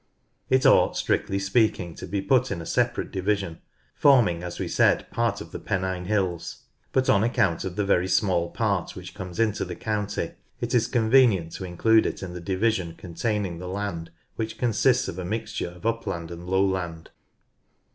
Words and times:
It 0.49 0.65
ought 0.65 0.97
strictly 0.97 1.37
speaking 1.37 1.93
to 1.93 2.07
be 2.07 2.23
put 2.23 2.49
in 2.49 2.59
a 2.59 2.65
separate 2.65 3.11
division, 3.11 3.59
forming, 3.93 4.41
as 4.41 4.57
we 4.57 4.67
said, 4.67 5.07
part 5.11 5.41
of 5.41 5.51
the 5.51 5.59
Pennine 5.59 6.05
Hills, 6.05 6.63
but 6.91 7.07
on 7.07 7.23
account 7.23 7.63
of 7.65 7.75
the 7.75 7.85
very 7.85 8.07
small 8.07 8.49
part 8.49 8.95
which 8.95 9.13
comes 9.13 9.39
into 9.39 9.63
the 9.63 9.75
county 9.75 10.31
it 10.59 10.73
is 10.73 10.87
convenient 10.87 11.51
to 11.51 11.65
include 11.65 12.07
it 12.07 12.23
in 12.23 12.33
the 12.33 12.41
division 12.41 12.95
containing 12.95 13.59
the 13.59 13.67
land 13.69 14.09
which 14.37 14.57
consists 14.57 15.07
of 15.07 15.19
a 15.19 15.23
mixture 15.23 15.69
of 15.69 15.85
upland 15.85 16.31
and 16.31 16.49
lowland. 16.49 17.11